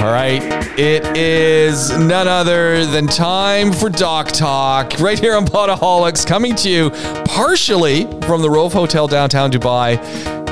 [0.00, 0.42] All right.
[0.78, 6.70] It is none other than time for Doc Talk right here on Podaholics, coming to
[6.70, 6.88] you
[7.26, 9.98] partially from the Rove Hotel downtown Dubai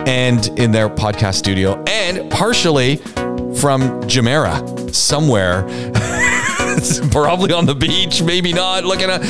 [0.07, 5.63] and in their podcast studio, and partially from Jumeirah somewhere.
[7.11, 9.23] Probably on the beach, maybe not looking at.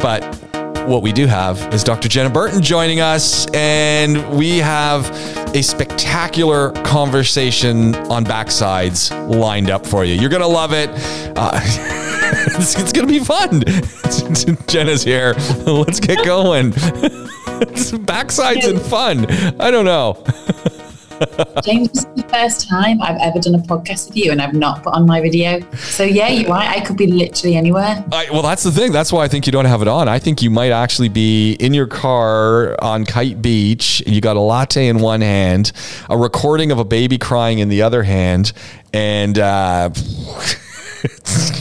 [0.00, 0.43] But
[0.86, 2.08] what we do have is Dr.
[2.08, 5.08] Jenna Burton joining us, and we have
[5.54, 10.14] a spectacular conversation on backsides lined up for you.
[10.14, 10.90] You're going to love it.
[11.36, 11.58] Uh,
[12.58, 13.62] it's, it's going to be fun.
[14.66, 15.34] Jenna's here.
[15.66, 16.72] Let's get going.
[18.04, 19.26] backsides and fun.
[19.60, 20.22] I don't know.
[21.62, 24.54] James, this is the first time I've ever done a podcast with you and I've
[24.54, 25.60] not put on my video.
[25.76, 26.68] So, yeah, you're right.
[26.68, 28.04] I could be literally anywhere.
[28.12, 28.92] I, well, that's the thing.
[28.92, 30.08] That's why I think you don't have it on.
[30.08, 34.02] I think you might actually be in your car on Kite Beach.
[34.06, 35.72] You got a latte in one hand,
[36.10, 38.52] a recording of a baby crying in the other hand,
[38.92, 39.38] and.
[39.38, 39.90] Uh,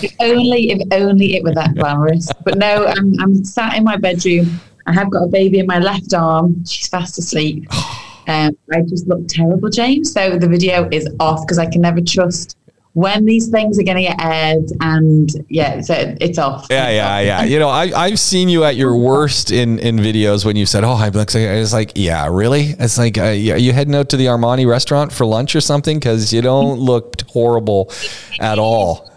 [0.02, 2.32] if only, if only it were that glamorous.
[2.44, 4.60] But no, I'm, I'm sat in my bedroom.
[4.86, 6.66] I have got a baby in my left arm.
[6.66, 7.68] She's fast asleep.
[8.28, 10.14] Um, I just look terrible, James.
[10.14, 12.58] So the video is off because I can never trust
[12.94, 14.72] when these things are going to get aired.
[14.82, 16.68] And yeah, so it's off.
[16.70, 17.44] Yeah, yeah, yeah.
[17.44, 20.84] You know, I, I've seen you at your worst in, in videos when you said,
[20.84, 22.76] "Oh, I look." It's like, yeah, really?
[22.80, 25.98] It's like, uh, are you heading out to the Armani restaurant for lunch or something?
[25.98, 27.92] Because you don't look horrible
[28.40, 29.12] at all.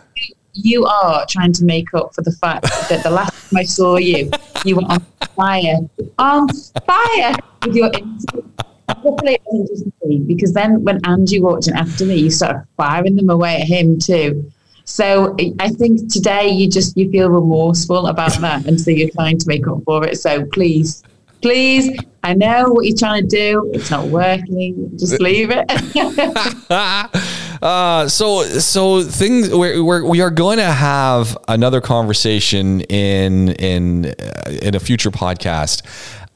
[0.54, 3.96] You are trying to make up for the fact that the last time I saw
[3.98, 4.30] you,
[4.64, 5.04] you were on
[5.36, 5.76] fire,
[6.18, 6.48] on
[6.86, 7.90] fire with your.
[8.88, 12.64] Hopefully it wasn't just me, because then when Angie walked in after me, you started
[12.76, 14.50] firing them away at him too.
[14.84, 19.38] So I think today you just you feel remorseful about that, and so you're trying
[19.38, 20.18] to make up for it.
[20.18, 21.02] So please,
[21.42, 23.70] please, I know what you're trying to do.
[23.74, 24.96] It's not working.
[24.96, 25.66] Just leave it.
[27.62, 34.06] uh, so so things we're, we're we are going to have another conversation in in
[34.06, 35.82] uh, in a future podcast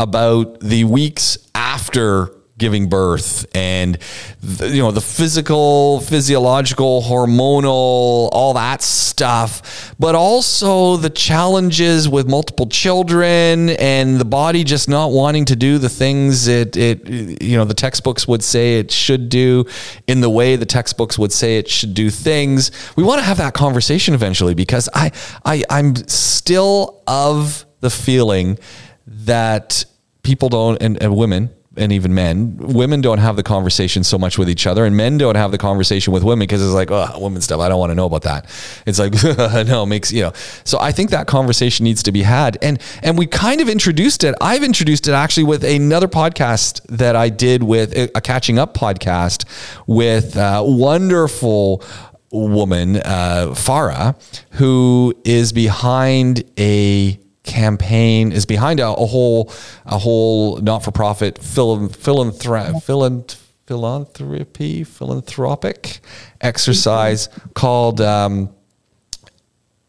[0.01, 3.99] about the weeks after giving birth and
[4.41, 12.29] the, you know the physical physiological hormonal all that stuff but also the challenges with
[12.29, 17.09] multiple children and the body just not wanting to do the things it it
[17.43, 19.65] you know the textbooks would say it should do
[20.07, 22.71] in the way the textbooks would say it should do things.
[22.97, 25.11] We want to have that conversation eventually because i
[25.45, 28.59] i i'm still of the feeling
[29.07, 29.85] that
[30.23, 34.37] people don't and, and women and even men, women don't have the conversation so much
[34.37, 37.17] with each other, and men don't have the conversation with women because it's like, oh,
[37.21, 37.61] women stuff.
[37.61, 38.47] I don't want to know about that.
[38.87, 39.15] It's like,
[39.69, 40.33] no, makes you know.
[40.65, 44.25] So I think that conversation needs to be had, and and we kind of introduced
[44.25, 44.35] it.
[44.41, 48.75] I've introduced it actually with another podcast that I did with a, a catching up
[48.75, 49.45] podcast
[49.87, 51.85] with uh, wonderful
[52.33, 54.21] woman uh, Farah,
[54.53, 59.53] who is behind a campaign is behind a, a whole
[59.87, 66.01] a whole not-for-profit phil, philanthropy philanthropic
[66.41, 68.51] exercise called um,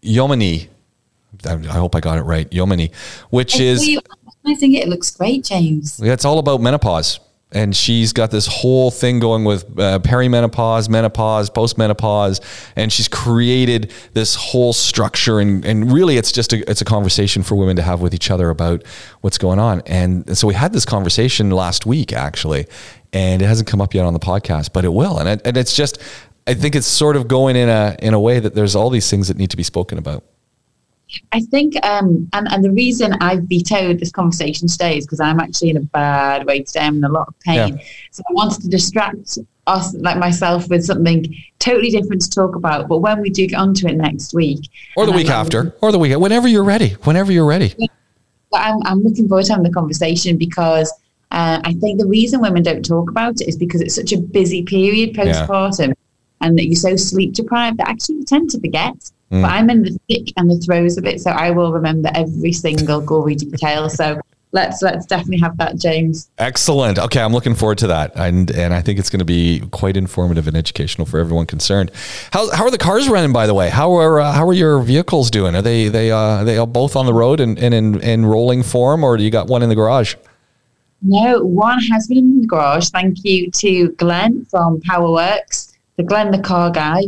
[0.01, 0.67] Yomani.
[1.45, 2.49] I, I hope I got it right.
[2.51, 2.93] Yomini,
[3.29, 3.87] which is
[4.45, 5.99] I think it looks great, James.
[6.01, 7.19] yeah, it's all about menopause.
[7.53, 12.39] And she's got this whole thing going with uh, perimenopause, menopause, postmenopause,
[12.77, 15.41] and she's created this whole structure.
[15.41, 18.31] And, and really, it's just a, it's a conversation for women to have with each
[18.31, 18.83] other about
[19.19, 19.81] what's going on.
[19.85, 22.67] And so we had this conversation last week, actually,
[23.11, 25.19] and it hasn't come up yet on the podcast, but it will.
[25.19, 26.01] And it, and it's just,
[26.47, 29.09] I think it's sort of going in a in a way that there's all these
[29.09, 30.23] things that need to be spoken about.
[31.31, 35.39] I think, um, and, and the reason I vetoed this conversation today is because I'm
[35.39, 36.81] actually in a bad way today.
[36.81, 37.77] I'm in a lot of pain.
[37.77, 37.83] Yeah.
[38.11, 42.87] So I wanted to distract us, like myself, with something totally different to talk about.
[42.87, 45.91] But when we do get onto it next week, Or the week I'm- after, or
[45.91, 47.73] the week, whenever you're ready, whenever you're ready.
[48.53, 50.91] I'm, I'm looking forward to having the conversation because
[51.31, 54.17] uh, I think the reason women don't talk about it is because it's such a
[54.17, 55.93] busy period postpartum
[56.41, 58.95] and that you're so sleep deprived that actually you tend to forget.
[59.31, 59.41] Mm.
[59.41, 62.51] But I'm in the thick and the throes of it, so I will remember every
[62.51, 63.89] single gory detail.
[63.89, 64.19] So
[64.51, 66.29] let's let's definitely have that, James.
[66.37, 66.99] Excellent.
[66.99, 69.97] Okay, I'm looking forward to that, and and I think it's going to be quite
[69.97, 71.91] informative and educational for everyone concerned.
[72.31, 73.69] How, how are the cars running, by the way?
[73.69, 75.55] How are uh, how are your vehicles doing?
[75.55, 78.25] Are they they uh, are they all both on the road and, and in in
[78.25, 80.15] rolling form, or do you got one in the garage?
[81.01, 82.89] No, one has been in the garage.
[82.89, 85.73] Thank you to Glenn from PowerWorks.
[85.97, 87.03] The Glenn, the car guy,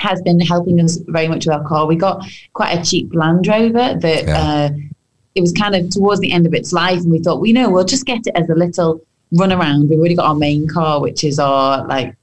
[0.00, 1.86] has been helping us very much with our car.
[1.86, 4.40] We got quite a cheap Land Rover that Yeah.
[4.40, 4.70] uh,
[5.34, 7.68] it was kind of towards the end of its life, and we thought, you know,
[7.70, 9.00] we'll just get it as a little
[9.32, 9.88] run around.
[9.90, 12.14] We've already got our main car, which is our like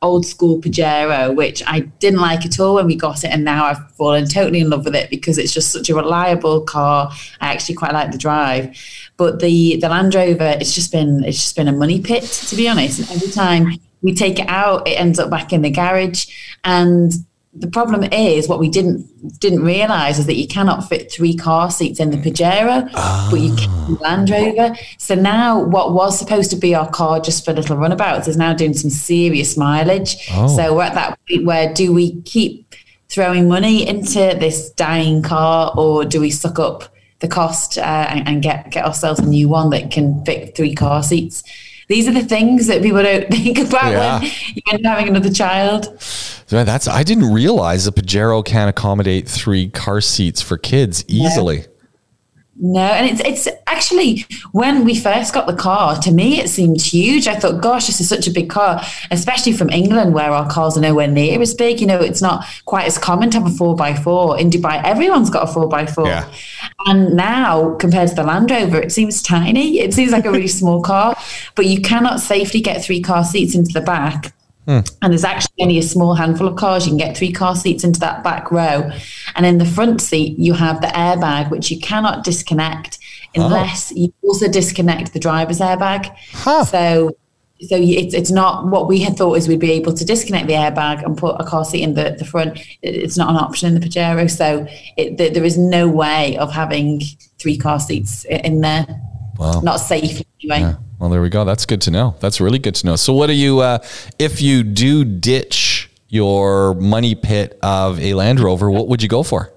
[0.00, 3.64] old school Pajero, which I didn't like at all when we got it, and now
[3.64, 7.10] I've fallen totally in love with it because it's just such a reliable car.
[7.40, 8.76] I actually quite like the drive,
[9.16, 12.54] but the the Land Rover, it's just been it's just been a money pit to
[12.56, 13.00] be honest.
[13.00, 16.26] And every time we take it out, it ends up back in the garage,
[16.64, 17.12] and
[17.54, 19.06] the problem is what we didn't
[19.40, 23.28] didn't realize is that you cannot fit three car seats in the Pajero, oh.
[23.30, 24.76] but you can the Land Rover.
[24.98, 28.52] So now what was supposed to be our car just for little runabouts is now
[28.52, 30.16] doing some serious mileage.
[30.32, 30.54] Oh.
[30.54, 32.74] So we're at that point where do we keep
[33.08, 36.84] throwing money into this dying car or do we suck up
[37.20, 40.74] the cost uh, and, and get get ourselves a new one that can fit three
[40.74, 41.42] car seats?
[41.88, 44.20] These are the things that people don't think about yeah.
[44.20, 46.00] when you end up having another child.
[46.48, 51.58] That's I didn't realize the Pajero can accommodate three car seats for kids easily.
[51.58, 51.66] Yeah.
[52.60, 56.80] No, and it's it's actually when we first got the car, to me it seemed
[56.80, 57.28] huge.
[57.28, 58.82] I thought, gosh, this is such a big car,
[59.12, 61.80] especially from England where our cars are nowhere near as big.
[61.80, 64.40] You know, it's not quite as common to have a four by four.
[64.40, 66.08] In Dubai, everyone's got a four by four.
[66.86, 69.78] And now, compared to the Land Rover, it seems tiny.
[69.78, 71.16] It seems like a really small car,
[71.54, 74.32] but you cannot safely get three car seats into the back
[75.02, 76.86] And there's actually only a small handful of cars.
[76.86, 78.90] You can get three car seats into that back row.
[79.34, 82.98] And in the front seat, you have the airbag, which you cannot disconnect
[83.34, 83.96] unless oh.
[83.96, 86.14] you also disconnect the driver's airbag.
[86.32, 86.64] Huh.
[86.64, 87.16] So
[87.60, 90.52] so it's it's not what we had thought is we'd be able to disconnect the
[90.52, 92.60] airbag and put a car seat in the, the front.
[92.82, 94.66] It's not an option in the Pajero, so
[94.96, 97.02] it, the, there is no way of having
[97.38, 98.86] three car seats in there.
[99.38, 99.60] Wow.
[99.60, 100.60] Not safe anyway.
[100.60, 100.76] Yeah.
[100.98, 101.44] Well, there we go.
[101.44, 102.16] That's good to know.
[102.20, 102.96] That's really good to know.
[102.96, 103.78] So, what do you, uh,
[104.18, 109.22] if you do ditch your money pit of a Land Rover, what would you go
[109.22, 109.52] for?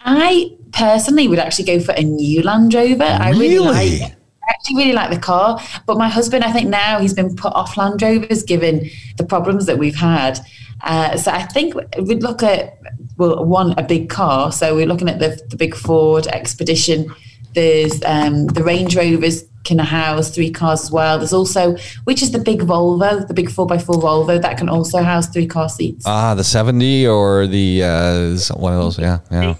[0.00, 2.98] I personally would actually go for a new Land Rover.
[2.98, 3.04] Really?
[3.04, 4.12] I really like.
[4.48, 7.52] I actually really like the car, but my husband, I think now he's been put
[7.54, 10.38] off Land Rovers given the problems that we've had.
[10.84, 12.78] Uh, so I think we'd look at
[13.16, 14.52] well, one a big car.
[14.52, 17.12] So we're looking at the the big Ford Expedition.
[17.54, 21.18] There's um, the Range Rovers can house three cars as well.
[21.18, 25.28] There's also, which is the big Volvo, the big 4x4 Volvo that can also house
[25.28, 26.04] three car seats.
[26.06, 28.98] Ah, the 70 or the, uh, one of those.
[28.98, 29.18] Yeah.
[29.30, 29.56] Yeah.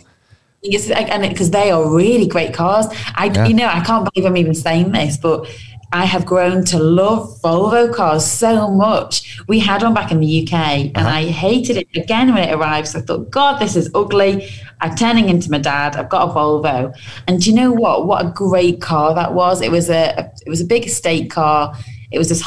[0.62, 2.86] and because they are really great cars.
[3.14, 3.46] I, yeah.
[3.46, 5.46] you know, I can't believe I'm even saying this, but
[5.92, 9.40] I have grown to love Volvo cars so much.
[9.46, 11.08] We had one back in the UK and uh-huh.
[11.08, 12.88] I hated it again when it arrived.
[12.88, 14.48] So I thought, God, this is ugly.
[14.80, 15.96] I'm turning into my dad.
[15.96, 16.96] I've got a Volvo.
[17.28, 18.06] And do you know what?
[18.06, 19.62] What a great car that was.
[19.62, 21.74] It was a, a it was a big estate car.
[22.10, 22.42] It was this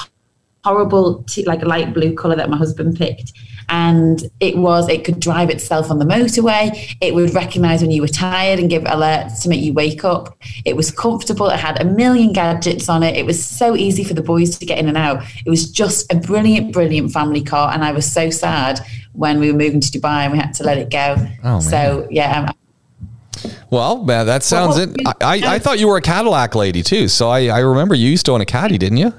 [0.70, 3.34] horrible, t- like light blue color that my husband picked.
[3.70, 6.96] And it was it could drive itself on the motorway.
[7.02, 10.36] It would recognize when you were tired and give alerts to make you wake up.
[10.66, 11.48] It was comfortable.
[11.50, 13.16] It had a million gadgets on it.
[13.16, 15.24] It was so easy for the boys to get in and out.
[15.46, 17.72] It was just a brilliant brilliant family car.
[17.72, 18.80] And i was so sad
[19.14, 21.16] when we were moving to dubai and we had to let it go.
[21.44, 22.56] Oh, so yeah um,
[23.70, 25.08] well, man, that sounds well, it.
[25.22, 27.08] I, I, I, thought you were a Cadillac lady too.
[27.08, 29.14] So I, I remember you used to own a Caddy, didn't you?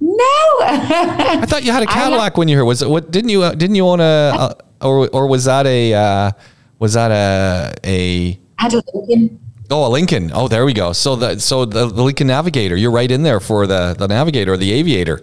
[0.00, 0.16] No.
[0.62, 2.64] I thought you had a Cadillac when you were.
[2.64, 3.10] Was it what?
[3.10, 3.42] Didn't you?
[3.42, 4.86] Uh, didn't you own a, a?
[4.86, 5.92] or or was that a?
[5.92, 6.32] Uh,
[6.78, 8.38] was that a a?
[8.58, 9.38] I had a Lincoln.
[9.70, 10.30] Oh, a Lincoln.
[10.34, 10.92] Oh, there we go.
[10.92, 12.76] So the so the, the Lincoln Navigator.
[12.76, 15.22] You're right in there for the the Navigator or the Aviator.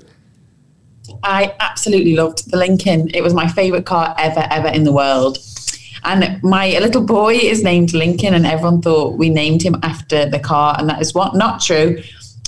[1.24, 3.10] I absolutely loved the Lincoln.
[3.14, 5.40] It was my favorite car ever, ever in the world.
[6.04, 10.40] And my little boy is named Lincoln, and everyone thought we named him after the
[10.40, 12.02] car, and that is what not true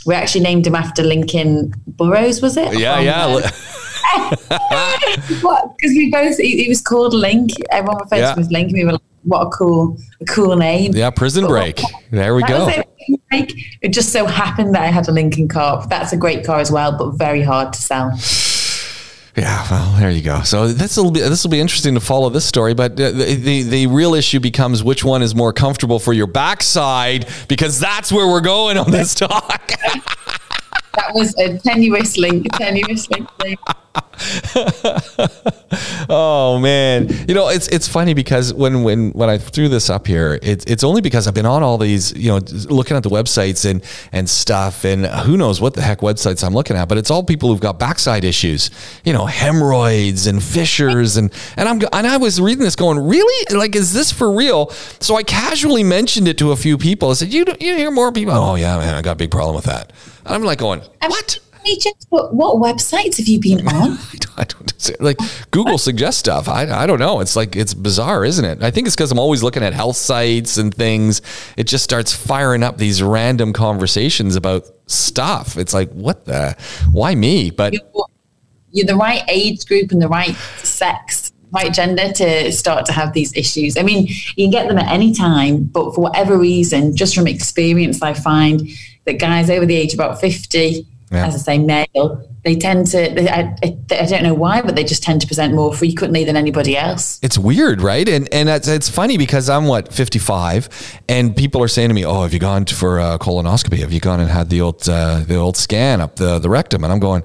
[0.05, 2.79] we actually named him after Lincoln Burrows, was it?
[2.79, 3.25] Yeah, yeah.
[3.25, 3.31] Um,
[5.41, 5.77] what?
[5.77, 7.51] Because we both, he, he, was called Link.
[7.71, 8.33] Everyone referred yeah.
[8.33, 8.73] to him as Link.
[8.73, 10.93] we were like, what a cool, a cool name.
[10.93, 11.81] Yeah, Prison but Break.
[12.11, 12.69] there we go.
[13.31, 13.53] It.
[13.81, 15.85] it just so happened that I had a Lincoln car.
[15.87, 18.11] That's a great car as well, but very hard to sell.
[19.39, 20.41] Yeah, well, there you go.
[20.41, 23.63] So this will be this will be interesting to follow this story, but the, the
[23.63, 28.27] the real issue becomes which one is more comfortable for your backside because that's where
[28.27, 29.67] we're going on this talk.
[30.93, 33.29] that was a tenuous link, a tenuous link.
[36.09, 40.07] oh man, you know it's it's funny because when when when I threw this up
[40.07, 42.39] here, it's it's only because I've been on all these, you know,
[42.69, 46.53] looking at the websites and and stuff, and who knows what the heck websites I'm
[46.53, 48.69] looking at, but it's all people who've got backside issues,
[49.03, 53.55] you know, hemorrhoids and fissures, and and I'm and I was reading this going, really,
[53.55, 54.69] like, is this for real?
[54.99, 57.09] So I casually mentioned it to a few people.
[57.09, 58.33] I said, you you hear more people?
[58.33, 59.91] Oh yeah, man, I got a big problem with that.
[60.25, 61.39] And I'm like going, what?
[62.09, 63.97] What, what websites have you been on?
[64.37, 65.17] I don't, like
[65.51, 66.47] Google suggests stuff.
[66.47, 67.19] I, I don't know.
[67.19, 68.63] It's like it's bizarre, isn't it?
[68.63, 71.21] I think it's because I'm always looking at health sites and things.
[71.57, 75.57] It just starts firing up these random conversations about stuff.
[75.57, 76.55] It's like what the?
[76.91, 77.51] Why me?
[77.51, 77.73] But
[78.71, 83.13] you're the right age group and the right sex, right gender to start to have
[83.13, 83.77] these issues.
[83.77, 87.27] I mean, you can get them at any time, but for whatever reason, just from
[87.27, 88.69] experience, I find
[89.05, 91.25] that guys over the age of about 50, yeah.
[91.25, 94.83] as I say, male, they tend to, they, I, I, don't know why, but they
[94.83, 97.19] just tend to present more frequently than anybody else.
[97.23, 98.07] It's weird, right?
[98.07, 102.05] And and it's, it's funny because I'm what 55, and people are saying to me,
[102.05, 103.79] "Oh, have you gone for a colonoscopy?
[103.79, 106.83] Have you gone and had the old uh, the old scan up the the rectum?"
[106.83, 107.23] And I'm going,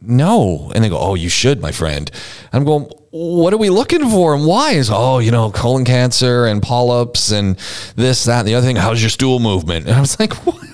[0.00, 2.10] "No," and they go, "Oh, you should, my friend."
[2.52, 6.46] I'm going, what are we looking for and why is oh you know colon cancer
[6.46, 7.56] and polyps and
[7.96, 10.69] this that and the other thing how's your stool movement and i was like what?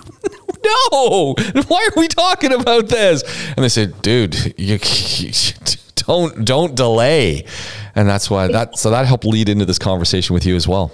[0.64, 1.34] No
[1.66, 3.22] why are we talking about this
[3.56, 4.78] and they said dude you,
[5.16, 5.32] you
[5.96, 7.44] don't don't delay
[7.94, 10.92] and that's why that so that helped lead into this conversation with you as well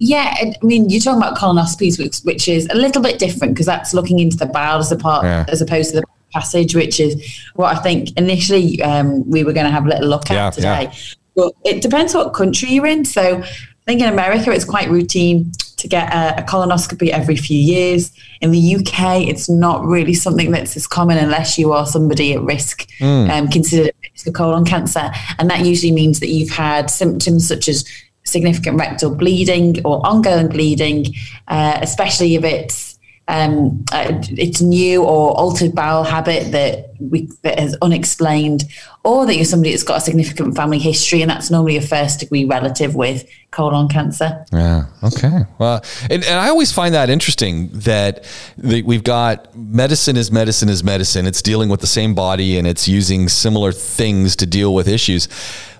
[0.00, 3.66] yeah, I mean, you're talking about colonoscopies, which, which is a little bit different because
[3.66, 5.44] that's looking into the bowel as a part, yeah.
[5.48, 9.66] as opposed to the passage, which is what I think initially um, we were going
[9.66, 10.82] to have a little look at yeah, today.
[10.82, 10.94] Yeah.
[11.34, 13.04] But it depends what country you're in.
[13.04, 13.42] So
[13.88, 18.12] I think in America, it's quite routine to get a, a, colonoscopy every few years.
[18.42, 22.42] In the UK, it's not really something that's as common unless you are somebody at
[22.42, 23.30] risk, mm.
[23.30, 25.10] um, considered for colon cancer.
[25.38, 27.86] And that usually means that you've had symptoms such as
[28.24, 31.06] significant rectal bleeding or ongoing bleeding,
[31.46, 32.87] uh, especially if it's
[33.28, 38.64] um, uh, it's new or altered bowel habit that we that is unexplained,
[39.04, 42.20] or that you're somebody that's got a significant family history, and that's normally a first
[42.20, 44.46] degree relative with colon cancer.
[44.50, 44.86] Yeah.
[45.02, 45.44] Okay.
[45.58, 48.24] Well, and, and I always find that interesting that
[48.56, 51.26] the, we've got medicine is medicine is medicine.
[51.26, 55.28] It's dealing with the same body and it's using similar things to deal with issues,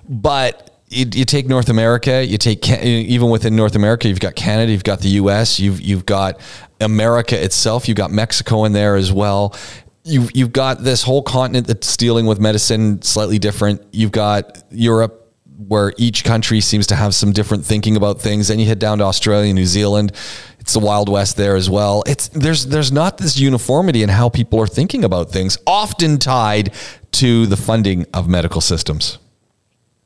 [0.07, 4.71] but you, you, take North America, you take even within North America, you've got Canada,
[4.71, 6.39] you've got the U.S., you've you've got
[6.81, 9.55] America itself, you've got Mexico in there as well.
[10.03, 13.81] You've you've got this whole continent that's dealing with medicine slightly different.
[13.91, 15.15] You've got Europe
[15.67, 18.47] where each country seems to have some different thinking about things.
[18.47, 20.13] Then you head down to Australia, New Zealand.
[20.59, 22.03] It's the Wild West there as well.
[22.07, 26.73] It's there's there's not this uniformity in how people are thinking about things, often tied
[27.11, 29.19] to the funding of medical systems.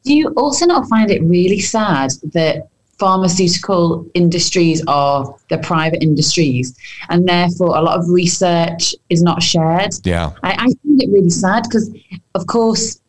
[0.04, 2.68] Do you also not find it really sad that
[3.00, 6.78] pharmaceutical industries are the private industries
[7.10, 9.94] and therefore a lot of research is not shared?
[10.04, 10.32] Yeah.
[10.44, 11.94] I, I find it really sad because,
[12.36, 13.00] of course,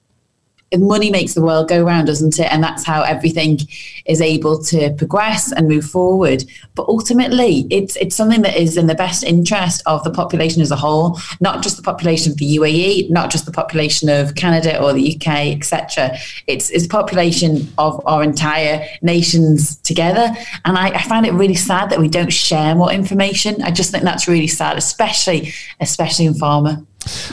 [0.81, 2.53] money makes the world go round, doesn't it?
[2.53, 3.59] And that's how everything
[4.07, 6.45] is able to progress and move forward.
[6.75, 10.71] But ultimately, it's it's something that is in the best interest of the population as
[10.71, 14.83] a whole, not just the population of the UAE, not just the population of Canada
[14.83, 16.17] or the UK, etc.
[16.47, 20.35] It's it's the population of our entire nations together.
[20.65, 23.63] And I, I find it really sad that we don't share more information.
[23.63, 26.85] I just think that's really sad, especially especially in pharma.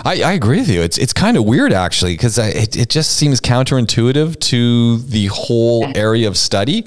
[0.06, 0.82] I, I, agree with you.
[0.82, 5.86] It's it's kind of weird actually because it, it just seems counterintuitive to the whole
[5.96, 6.86] area of study.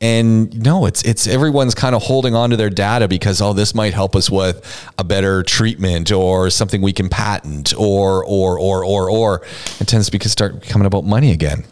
[0.00, 3.74] And no, it's it's everyone's kind of holding on to their data because oh, this
[3.74, 8.84] might help us with a better treatment or something we can patent or or or
[8.84, 9.42] or or.
[9.80, 11.64] It tends to start becoming about money again.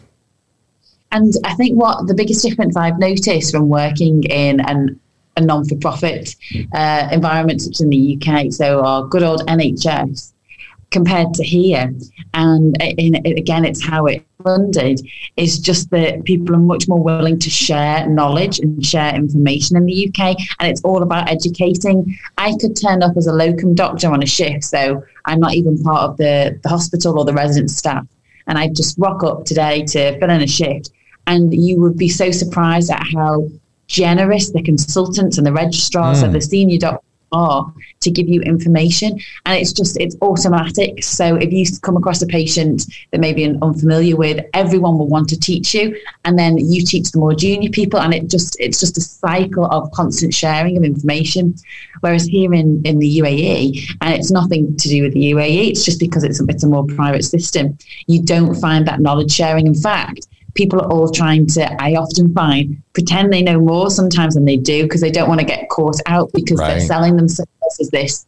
[1.11, 4.99] And I think what the biggest difference I've noticed from working in an
[5.35, 6.35] a non-for-profit
[6.73, 10.32] uh, environment such as in the UK, so our good old NHS,
[10.93, 11.93] compared to here.
[12.33, 15.01] And in, again, it's how it's funded.
[15.35, 19.85] Is just that people are much more willing to share knowledge and share information in
[19.85, 22.17] the UK, and it's all about educating.
[22.37, 25.83] I could turn up as a locum doctor on a shift, so I'm not even
[25.83, 28.05] part of the, the hospital or the resident staff,
[28.47, 30.91] and I just rock up today to fill in a shift,
[31.27, 33.49] and you would be so surprised at how
[33.87, 36.25] generous the consultants and the registrars mm.
[36.25, 39.19] and the senior doctors are to give you information.
[39.45, 41.03] And it's just it's automatic.
[41.03, 45.29] So if you come across a patient that maybe you're unfamiliar with everyone will want
[45.29, 45.97] to teach you.
[46.25, 49.65] And then you teach the more junior people and it just it's just a cycle
[49.65, 51.55] of constant sharing of information.
[52.01, 55.85] Whereas here in in the UAE and it's nothing to do with the UAE it's
[55.85, 57.77] just because it's a, it's a more private system.
[58.07, 59.67] You don't find that knowledge sharing.
[59.67, 64.35] In fact people are all trying to, I often find, pretend they know more sometimes
[64.35, 66.69] than they do because they don't want to get caught out because right.
[66.69, 68.25] they're selling themselves as this,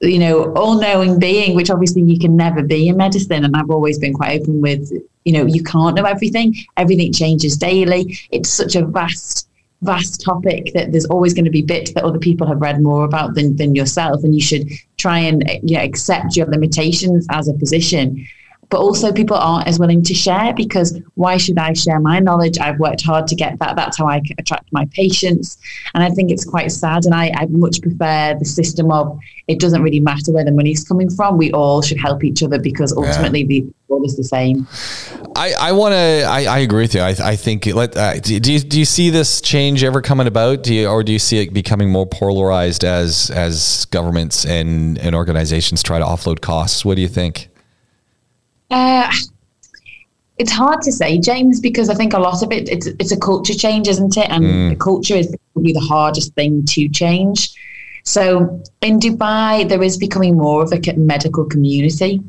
[0.00, 3.44] you know, all knowing being, which obviously you can never be in medicine.
[3.44, 4.90] And I've always been quite open with,
[5.24, 8.18] you know, you can't know everything, everything changes daily.
[8.30, 9.48] It's such a vast,
[9.82, 13.04] vast topic that there's always going to be bits that other people have read more
[13.04, 17.48] about than, than yourself and you should try and you know, accept your limitations as
[17.48, 18.26] a physician
[18.70, 22.58] but also people aren't as willing to share because why should I share my knowledge?
[22.58, 23.76] I've worked hard to get that.
[23.76, 25.56] That's how I attract my patients.
[25.94, 27.06] And I think it's quite sad.
[27.06, 30.84] And I, I much prefer the system of it doesn't really matter where the money's
[30.84, 31.38] coming from.
[31.38, 33.46] We all should help each other because ultimately yeah.
[33.46, 34.66] the goal is the same.
[35.34, 37.00] I, I want to, I, I agree with you.
[37.00, 40.26] I, I think, let, uh, do, do, you, do you see this change ever coming
[40.26, 40.62] about?
[40.62, 45.14] Do you, or do you see it becoming more polarized as, as governments and, and
[45.14, 46.84] organizations try to offload costs?
[46.84, 47.48] What do you think?
[48.70, 49.10] Uh,
[50.38, 53.18] it's hard to say, James, because I think a lot of it it's it's a
[53.18, 54.30] culture change, isn't it?
[54.30, 54.70] And mm.
[54.70, 57.50] the culture is probably the hardest thing to change.
[58.04, 62.20] So in Dubai, there is becoming more of a medical community,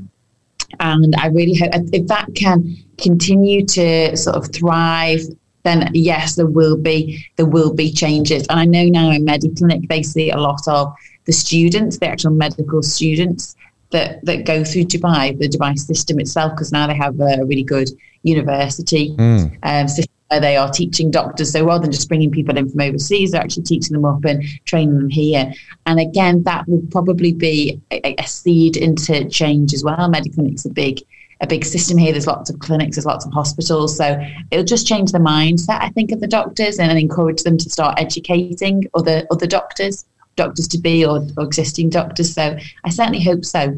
[0.80, 5.22] and I really hope if that can continue to sort of thrive.
[5.64, 9.88] Then yes, there will be there will be changes, and I know now in Mediclinic
[9.88, 10.94] they see a lot of
[11.26, 13.56] the students, the actual medical students,
[13.92, 17.64] that that go through Dubai, the Dubai system itself, because now they have a really
[17.64, 17.90] good
[18.24, 19.58] university mm.
[19.64, 21.52] um, system where they are teaching doctors.
[21.52, 24.44] So rather than just bringing people in from overseas, they're actually teaching them up and
[24.66, 25.52] training them here.
[25.86, 30.08] And again, that will probably be a, a seed into change as well.
[30.08, 31.02] Mediclinic's a big
[31.42, 32.12] a big system here.
[32.12, 33.96] There's lots of clinics, there's lots of hospitals.
[33.96, 37.70] So it'll just change the mindset, I think, of the doctors and encourage them to
[37.70, 40.06] start educating other other doctors
[40.40, 42.34] doctors to be or, or existing doctors.
[42.34, 43.78] So I certainly hope so.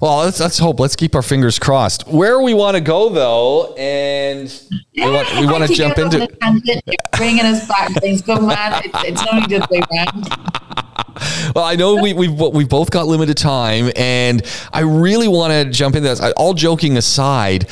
[0.00, 0.80] Well, let's, let's hope.
[0.80, 2.06] Let's keep our fingers crossed.
[2.06, 4.52] Where we want to go, though, and
[4.94, 6.28] we want, we want to jump into.
[7.16, 8.22] Bringing us back, things.
[8.22, 10.28] Come on, it's, it's only just way round.
[11.54, 14.42] Well, I know we, we've we've both got limited time, and
[14.72, 16.20] I really want to jump into this.
[16.36, 17.66] All joking aside,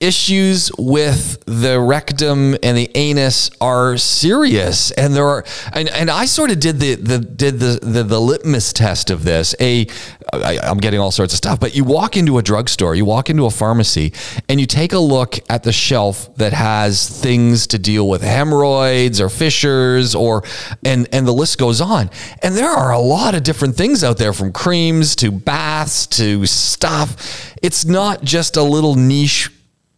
[0.00, 4.90] issues with the rectum and the anus are serious.
[4.92, 8.20] And there are and, and I sort of did the, the did the, the the
[8.20, 9.54] litmus test of this.
[9.60, 9.86] A
[10.32, 13.30] I, I'm getting all sorts of stuff but you walk into a drugstore you walk
[13.30, 14.12] into a pharmacy
[14.48, 19.20] and you take a look at the shelf that has things to deal with hemorrhoids
[19.20, 20.44] or fissures or
[20.84, 22.10] and and the list goes on.
[22.42, 26.46] And there are a lot of different things out there from creams to baths to
[26.46, 27.54] stuff.
[27.62, 29.50] It's not just a little niche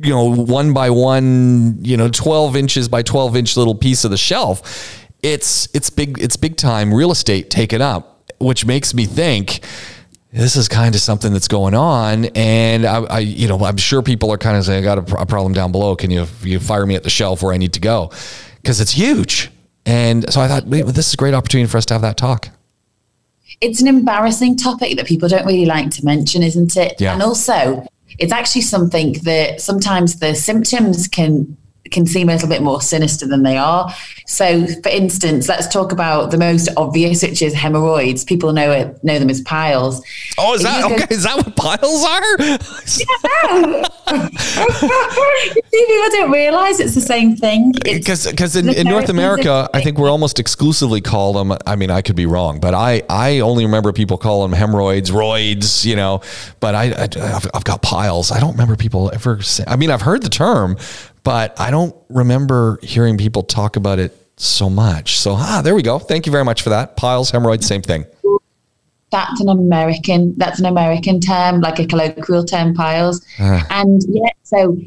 [0.03, 4.11] you know, one by one, you know, 12 inches by 12 inch little piece of
[4.11, 5.07] the shelf.
[5.23, 9.61] It's, it's big, it's big time real estate taken up, which makes me think
[10.33, 12.27] this is kind of something that's going on.
[12.35, 15.21] And I, I you know, I'm sure people are kind of saying, I got a,
[15.21, 15.97] a problem down below.
[15.97, 18.11] Can you, you fire me at the shelf where I need to go?
[18.65, 19.51] Cause it's huge.
[19.85, 22.17] And so I thought, wait, this is a great opportunity for us to have that
[22.17, 22.49] talk
[23.61, 27.01] it's an embarrassing topic that people don't really like to mention, isn't it?
[27.01, 27.13] Yeah.
[27.13, 27.87] And also,
[28.19, 31.57] it's actually something that sometimes the symptoms can
[31.91, 33.93] can seem a little bit more sinister than they are.
[34.27, 38.25] So, for instance, let's talk about the most obvious, which is hemorrhoids.
[38.25, 40.05] People know it, know them as piles.
[40.39, 41.07] Oh, is that okay?
[41.11, 42.39] is that what piles are?
[43.01, 43.89] yeah.
[45.71, 47.73] people don't realize it's the same thing.
[47.73, 51.57] Because because in, in North America, I think we're almost exclusively call them.
[51.67, 55.11] I mean, I could be wrong, but I I only remember people call them hemorrhoids,
[55.11, 56.21] roids, you know.
[56.61, 58.31] But I, I I've got piles.
[58.31, 59.43] I don't remember people ever.
[59.43, 60.77] Say, I mean, I've heard the term,
[61.23, 65.19] but I don't remember hearing people talk about it so much.
[65.19, 65.99] So, ah, there we go.
[65.99, 66.97] Thank you very much for that.
[66.97, 68.07] Piles, hemorrhoids, same thing.
[69.11, 70.35] That's an American.
[70.37, 73.25] That's an American term, like a colloquial term, piles.
[73.39, 73.63] Uh.
[73.71, 74.79] And yeah, so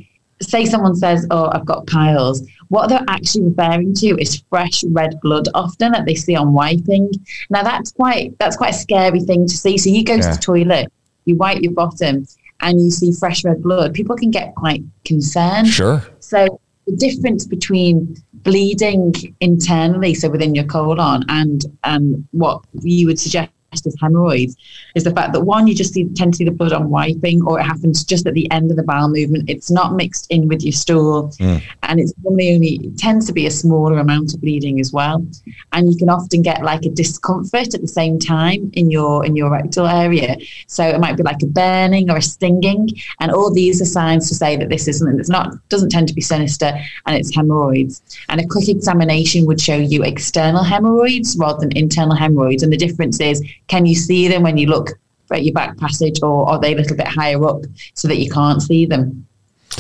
[0.42, 5.20] say someone says, "Oh, I've got piles." What they're actually referring to is fresh red
[5.22, 7.12] blood, often that they see on wiping.
[7.50, 9.78] Now, that's quite that's quite a scary thing to see.
[9.78, 10.22] So you go yeah.
[10.22, 10.92] to the toilet,
[11.26, 12.26] you wipe your bottom,
[12.64, 13.94] and you see fresh red blood.
[13.94, 15.68] People can get quite concerned.
[15.68, 16.02] Sure.
[16.20, 23.20] So the difference between bleeding internally, so within your colon, and and what you would
[23.20, 23.52] suggest
[23.86, 24.56] as hemorrhoids
[24.96, 27.42] is the fact that one, you just see, tend to see the blood on wiping,
[27.44, 29.50] or it happens just at the end of the bowel movement.
[29.50, 31.62] It's not mixed in with your stool, mm.
[31.84, 35.26] and it's normally only it tends to be a smaller amount of bleeding as well.
[35.72, 39.36] And you can often get like a discomfort at the same time in your in
[39.36, 40.38] your rectal area.
[40.68, 44.30] So it might be like a burning or a stinging, and all these are signs
[44.30, 46.74] to say that this is something that's not doesn't tend to be sinister,
[47.06, 48.02] and it's hemorrhoids.
[48.30, 52.78] And a quick examination would show you external hemorrhoids rather than internal hemorrhoids, and the
[52.78, 54.92] difference is can you see them when you look
[55.32, 57.62] at your back passage, or are they a little bit higher up
[57.96, 59.26] so that you can't see them?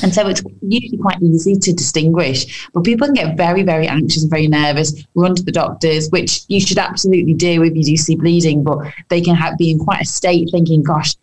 [0.01, 4.23] And so it's usually quite easy to distinguish, but people can get very, very anxious
[4.23, 7.95] and very nervous, run to the doctors, which you should absolutely do if you do
[7.95, 8.79] see bleeding, but
[9.09, 11.13] they can have, be in quite a state thinking, gosh,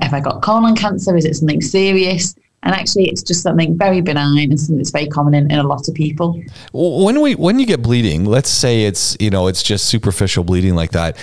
[0.00, 1.14] have I got colon cancer?
[1.18, 2.34] Is it something serious?
[2.62, 5.62] And actually, it's just something very benign and something that's very common in, in a
[5.62, 6.42] lot of people.
[6.72, 10.74] When we when you get bleeding, let's say it's you know it's just superficial bleeding
[10.74, 11.18] like that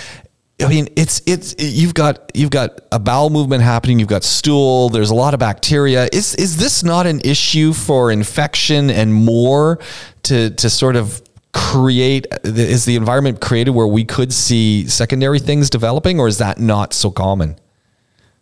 [0.63, 4.00] I mean, it's it's you've got you've got a bowel movement happening.
[4.00, 4.89] You've got stool.
[4.89, 6.08] There's a lot of bacteria.
[6.12, 9.80] Is is this not an issue for infection and more
[10.24, 11.21] to to sort of
[11.54, 12.28] create?
[12.43, 16.93] Is the environment created where we could see secondary things developing, or is that not
[16.93, 17.58] so common?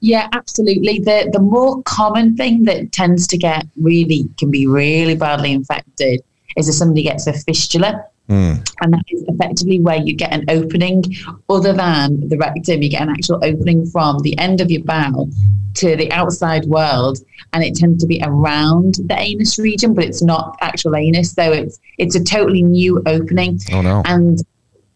[0.01, 0.99] Yeah, absolutely.
[0.99, 6.21] The the more common thing that tends to get really can be really badly infected
[6.55, 8.05] is if somebody gets a fistula.
[8.29, 8.63] Mm.
[8.81, 11.03] And that is effectively where you get an opening,
[11.49, 15.29] other than the rectum, you get an actual opening from the end of your bowel
[15.75, 17.19] to the outside world,
[17.53, 21.31] and it tends to be around the anus region, but it's not actual anus.
[21.31, 23.59] So it's it's a totally new opening.
[23.71, 24.03] Oh no!
[24.05, 24.41] And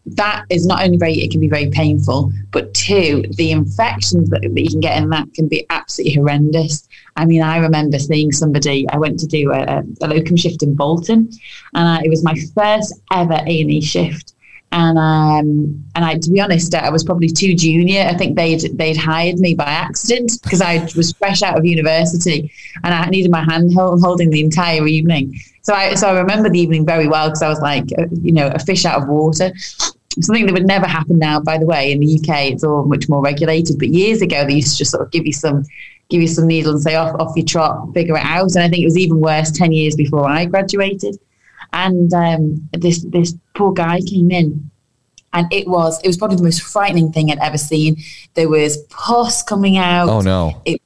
[0.06, 4.42] that is not only very it can be very painful but two the infections that,
[4.42, 6.88] that you can get in that can be absolutely horrendous.
[7.16, 10.74] I mean i remember seeing somebody i went to do a, a locum shift in
[10.74, 11.30] bolton
[11.74, 14.33] and I, it was my first ever a&e shift
[14.74, 18.02] and um, and I, to be honest, I was probably too junior.
[18.02, 22.52] I think they'd they'd hired me by accident because I was fresh out of university
[22.82, 25.38] and I needed my hand holding the entire evening.
[25.62, 28.32] So I so I remember the evening very well because I was like, uh, you
[28.32, 29.52] know, a fish out of water.
[30.20, 31.92] Something that would never happen now, by the way.
[31.92, 33.78] In the UK, it's all much more regulated.
[33.78, 35.64] But years ago, they used to just sort of give you some
[36.08, 38.56] give you some needle and say off off your trot, figure it out.
[38.56, 41.16] And I think it was even worse ten years before I graduated
[41.74, 44.70] and um, this this poor guy came in
[45.34, 47.96] and it was it was probably the most frightening thing I'd ever seen.
[48.34, 50.08] There was pus coming out.
[50.08, 50.62] Oh no!
[50.64, 50.80] It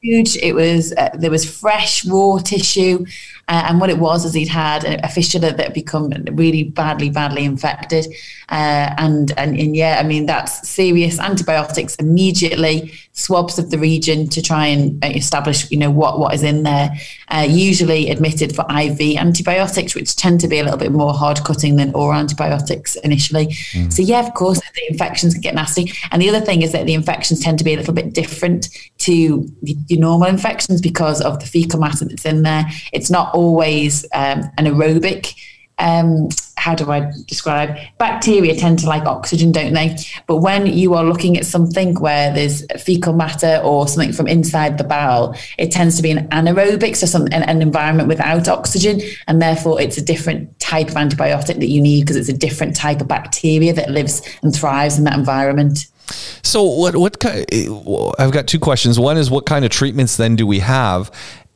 [0.00, 0.36] huge.
[0.36, 3.04] It was uh, there was fresh raw tissue,
[3.48, 6.64] uh, and what it was is he'd had a, a fistula that had become really
[6.64, 8.06] badly, badly infected,
[8.50, 14.28] uh, and, and and yeah, I mean that's serious antibiotics immediately, swabs of the region
[14.28, 16.90] to try and uh, establish you know what what is in there.
[17.28, 21.38] Uh, usually admitted for IV antibiotics, which tend to be a little bit more hard
[21.44, 23.46] cutting than oral antibiotics initially.
[23.46, 23.92] Mm.
[23.92, 26.86] So yeah, of course the infections can get nasty, and the other thing is that
[26.86, 31.38] the infections tend to be a little bit different to your normal infections because of
[31.38, 32.66] the fecal matter that's in there.
[32.92, 35.34] It's not always um, an aerobic
[35.80, 37.74] um, how do I describe?
[37.96, 39.96] Bacteria tend to like oxygen, don't they?
[40.26, 44.76] But when you are looking at something where there's fecal matter or something from inside
[44.76, 49.00] the bowel, it tends to be an anaerobic, so some an, an environment without oxygen,
[49.26, 52.76] and therefore it's a different type of antibiotic that you need because it's a different
[52.76, 55.86] type of bacteria that lives and thrives in that environment.
[56.42, 57.46] So what what kind?
[58.18, 58.98] I've got two questions.
[58.98, 61.10] One is what kind of treatments then do we have,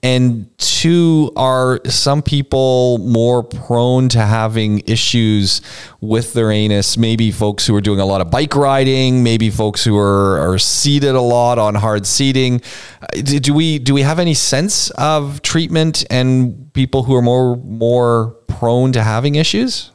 [0.04, 5.62] and two, are some people more prone to having issues
[6.02, 6.98] with their anus?
[6.98, 10.58] Maybe folks who are doing a lot of bike riding, maybe folks who are, are
[10.58, 12.60] seated a lot on hard seating.
[13.00, 17.56] Uh, do we do we have any sense of treatment and people who are more
[17.56, 19.90] more prone to having issues?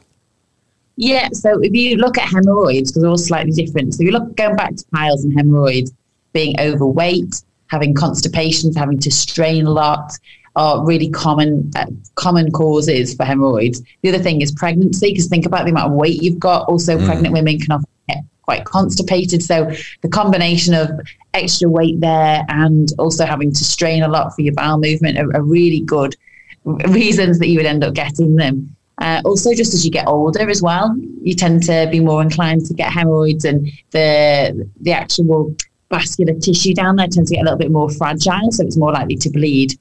[0.96, 3.94] Yeah, so if you look at hemorrhoids, because they're all slightly different.
[3.94, 5.92] So you look going back to piles and hemorrhoids,
[6.32, 10.12] being overweight, having constipations, having to strain a lot
[10.56, 13.82] are really common uh, common causes for hemorrhoids.
[14.02, 16.68] The other thing is pregnancy, because think about the amount of weight you've got.
[16.68, 17.06] Also, mm.
[17.06, 19.42] pregnant women can often get quite constipated.
[19.42, 19.70] So
[20.02, 20.90] the combination of
[21.34, 25.36] extra weight there and also having to strain a lot for your bowel movement are,
[25.36, 26.16] are really good
[26.64, 28.74] reasons that you would end up getting them.
[28.98, 32.66] Uh, also, just as you get older as well, you tend to be more inclined
[32.66, 35.54] to get hemorrhoids, and the the actual
[35.90, 38.92] vascular tissue down there tends to get a little bit more fragile, so it's more
[38.92, 39.78] likely to bleed.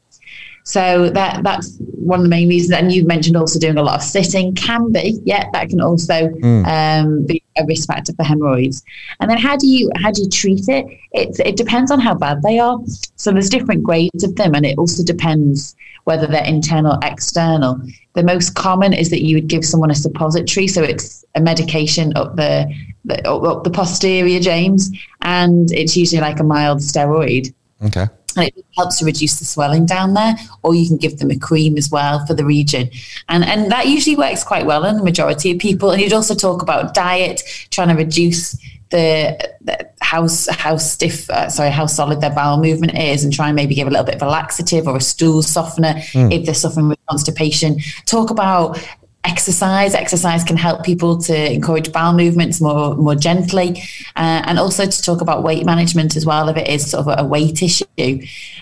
[0.63, 2.73] So that that's one of the main reasons.
[2.73, 6.27] And you mentioned also doing a lot of sitting can be, yeah, that can also
[6.27, 6.65] mm.
[6.67, 8.83] um, be a risk factor for hemorrhoids.
[9.19, 10.85] And then how do you how do you treat it?
[11.11, 12.79] It it depends on how bad they are.
[13.15, 17.79] So there's different grades of them, and it also depends whether they're internal or external.
[18.13, 22.11] The most common is that you would give someone a suppository, so it's a medication
[22.15, 22.73] up the,
[23.05, 24.91] the up the posterior, James,
[25.21, 27.53] and it's usually like a mild steroid.
[27.83, 28.07] Okay.
[28.39, 31.37] And it helps to reduce the swelling down there, or you can give them a
[31.37, 32.89] cream as well for the region,
[33.27, 35.91] and and that usually works quite well in the majority of people.
[35.91, 38.57] And you'd also talk about diet, trying to reduce
[38.89, 43.47] the, the how how stiff, uh, sorry, how solid their bowel movement is, and try
[43.47, 46.33] and maybe give a little bit of a laxative or a stool softener mm.
[46.33, 47.79] if they're suffering with constipation.
[48.05, 48.79] Talk about
[49.23, 49.93] exercise.
[49.93, 53.81] Exercise can help people to encourage bowel movements more more gently,
[54.15, 57.19] uh, and also to talk about weight management as well if it is sort of
[57.19, 57.85] a weight issue.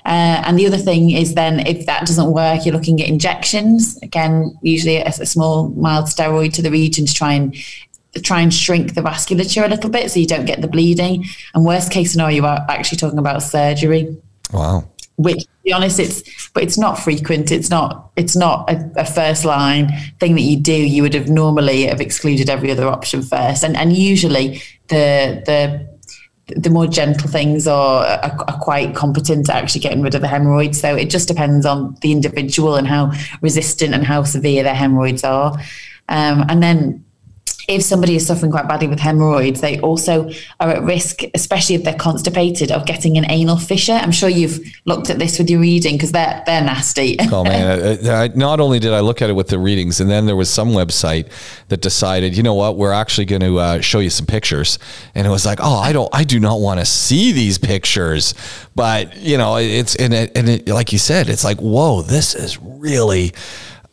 [0.06, 3.98] Uh, and the other thing is then if that doesn't work, you're looking at injections.
[4.02, 7.56] Again, usually a, a small mild steroid to the region to try and
[8.24, 11.26] try and shrink the vasculature a little bit so you don't get the bleeding.
[11.54, 14.18] And worst case scenario, you are actually talking about surgery.
[14.52, 14.90] Wow.
[15.18, 17.52] Which be honest, it's but it's not frequent.
[17.52, 20.74] It's not it's not a, a, first line thing that you do.
[20.74, 25.88] You would have normally have excluded every other option first, and and usually the the
[26.56, 30.30] the more gentle things are, are, are, quite competent at actually getting rid of the
[30.30, 30.80] hemorrhoids.
[30.80, 35.26] So it just depends on the individual and how resistant and how severe their hemorrhoids
[35.26, 35.52] are.
[36.08, 37.04] Um, and then
[37.68, 40.30] if somebody is suffering quite badly with hemorrhoids, they also
[40.62, 43.94] are at risk, especially if they're constipated, of getting an anal fissure.
[43.94, 47.18] I'm sure you've looked at this with your reading because they're they're nasty.
[47.32, 48.08] oh man!
[48.08, 50.50] I, not only did I look at it with the readings, and then there was
[50.50, 51.30] some website
[51.68, 54.80] that decided, you know what, we're actually going to uh, show you some pictures,
[55.14, 58.34] and it was like, oh, I don't, I do not want to see these pictures,
[58.76, 62.34] but you know, it's and it, and it, like you said, it's like, whoa, this
[62.34, 63.34] is really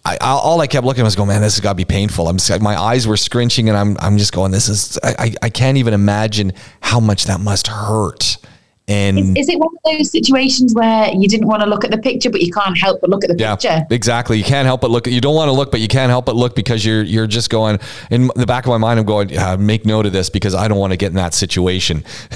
[0.07, 2.29] I, all I kept looking at was going, man, this has got to be painful.
[2.29, 5.49] I'm just, my eyes were scrunching, and I'm I'm just going, this is I, I
[5.49, 8.37] can't even imagine how much that must hurt.
[8.87, 11.91] And is, is, it one of those situations where you didn't want to look at
[11.91, 13.87] the picture, but you can't help but look at the yeah, picture?
[13.89, 14.37] Exactly.
[14.37, 15.07] You can't help but look.
[15.07, 17.49] You don't want to look, but you can't help but look because you're you're just
[17.49, 17.79] going.
[18.11, 20.69] In the back of my mind, I'm going, uh, make note of this because I
[20.69, 22.05] don't want to get in that situation.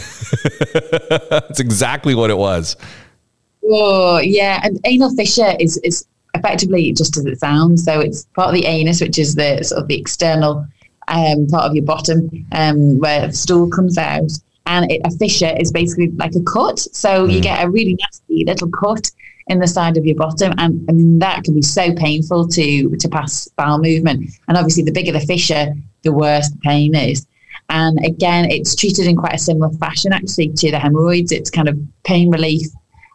[1.28, 2.76] That's exactly what it was.
[3.62, 7.84] Oh yeah, and anal fissure is is effectively just as it sounds.
[7.84, 10.66] So it's part of the anus, which is the sort of the external
[11.08, 14.30] um, part of your bottom um, where the stool comes out.
[14.66, 16.78] And it, a fissure is basically like a cut.
[16.78, 17.32] So mm.
[17.32, 19.10] you get a really nasty little cut
[19.46, 20.52] in the side of your bottom.
[20.58, 24.30] And mean, that can be so painful to, to pass bowel movement.
[24.46, 27.26] And obviously, the bigger the fissure, the worse the pain is.
[27.70, 31.32] And again, it's treated in quite a similar fashion actually to the hemorrhoids.
[31.32, 32.66] It's kind of pain relief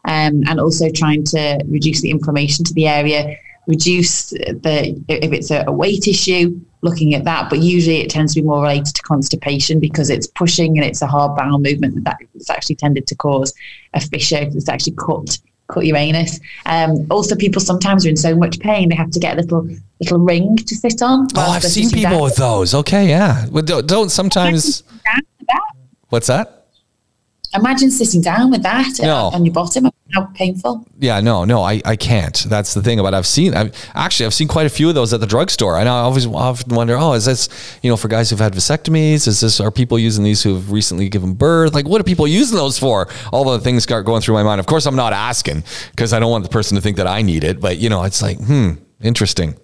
[0.05, 3.37] um, and also trying to reduce the inflammation to the area,
[3.67, 7.49] reduce the if it's a, weight issue, looking at that.
[7.49, 11.01] But usually it tends to be more related to constipation because it's pushing and it's
[11.01, 13.53] a hard bowel movement that it's actually tended to cause
[13.93, 15.37] a fissure that's actually cut
[15.67, 16.39] cut your anus.
[16.65, 19.69] Um, also, people sometimes are in so much pain they have to get a little
[20.01, 21.27] little ring to sit on.
[21.35, 22.21] Oh, I've seen people down.
[22.23, 22.73] with those.
[22.73, 23.47] Okay, yeah.
[23.49, 24.83] Well, don't, don't sometimes.
[26.09, 26.63] What's that?
[27.55, 29.29] imagine sitting down with that no.
[29.33, 29.89] on your bottom.
[30.13, 30.85] How painful.
[30.99, 32.35] Yeah, no, no, I, I can't.
[32.47, 33.55] That's the thing about I've seen.
[33.55, 36.27] I've actually I've seen quite a few of those at the drugstore, and I always
[36.27, 37.49] often wonder, oh, is this
[37.81, 39.27] you know for guys who've had vasectomies?
[39.27, 41.73] Is this are people using these who have recently given birth?
[41.73, 43.07] Like, what are people using those for?
[43.31, 44.59] All the things start going through my mind.
[44.59, 47.21] Of course, I'm not asking because I don't want the person to think that I
[47.21, 49.57] need it, but you know, it's like, hmm, interesting.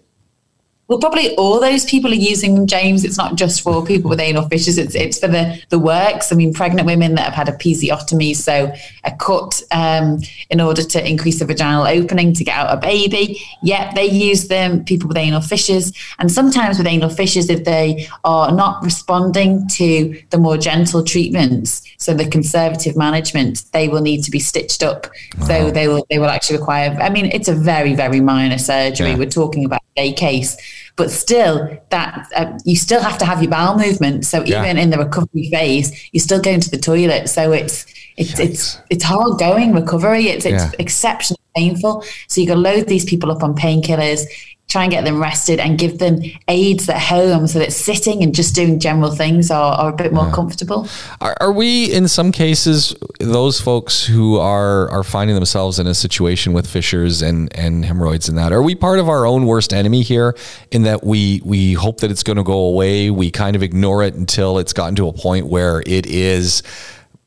[0.90, 3.06] Well, probably all those people are using James.
[3.06, 4.80] It's not just for people with anal fissures.
[4.80, 6.32] It's it's for the the works.
[6.32, 8.74] I mean, pregnant women that have had a episiotomy, so
[9.04, 13.40] a cut um, in order to increase the vaginal opening to get out a baby.
[13.62, 14.84] Yet they use them.
[14.84, 20.20] People with anal fissures, and sometimes with anal fissures, if they are not responding to
[20.32, 25.06] the more gentle treatments, so the conservative management, they will need to be stitched up.
[25.38, 25.46] Wow.
[25.46, 26.98] So they will they will actually require.
[27.00, 29.10] I mean, it's a very very minor surgery.
[29.10, 29.18] Yeah.
[29.18, 30.58] We're talking about a case
[31.00, 34.62] but still that uh, you still have to have your bowel movement so yeah.
[34.62, 37.86] even in the recovery phase you're still going to the toilet so it's
[38.18, 38.40] it's Yikes.
[38.40, 40.72] it's it's hard going recovery it's it's yeah.
[40.78, 44.26] exceptionally painful so you got to load these people up on painkillers
[44.70, 48.36] try and get them rested and give them aids at home so that sitting and
[48.36, 50.32] just doing general things are, are a bit more yeah.
[50.32, 50.88] comfortable.
[51.20, 55.96] Are, are, we, in some cases, those folks who are, are finding themselves in a
[55.96, 59.74] situation with fissures and, and hemorrhoids and that, are we part of our own worst
[59.74, 60.38] enemy here
[60.70, 63.10] in that we, we hope that it's going to go away?
[63.10, 66.62] We kind of ignore it until it's gotten to a point where it is